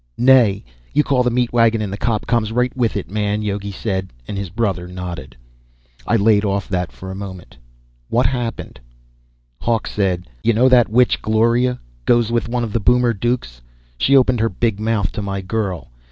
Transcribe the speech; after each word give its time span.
"Nay. 0.17 0.65
You 0.93 1.03
call 1.03 1.21
the 1.21 1.29
meat 1.29 1.53
wagon, 1.53 1.79
and 1.79 1.93
a 1.93 1.97
cop 1.97 2.25
comes 2.25 2.51
right 2.51 2.75
with 2.75 2.97
it, 2.97 3.07
man," 3.11 3.43
Yogi 3.43 3.71
said, 3.71 4.09
and 4.27 4.35
his 4.35 4.49
brother 4.49 4.87
nodded. 4.87 5.37
I 6.07 6.15
laid 6.15 6.43
off 6.43 6.67
that 6.69 6.91
for 6.91 7.11
a 7.11 7.15
moment. 7.15 7.55
"What 8.09 8.25
happened?" 8.25 8.79
Hawk 9.59 9.85
said, 9.85 10.27
"You 10.43 10.53
know 10.53 10.67
that 10.69 10.89
witch 10.89 11.21
Gloria, 11.21 11.79
goes 12.05 12.31
with 12.31 12.49
one 12.49 12.63
of 12.63 12.73
the 12.73 12.79
Boomer 12.79 13.13
Dukes? 13.13 13.61
She 13.95 14.17
opened 14.17 14.39
her 14.39 14.49
big 14.49 14.79
mouth 14.79 15.11
to 15.11 15.21
my 15.21 15.39
girl. 15.39 15.91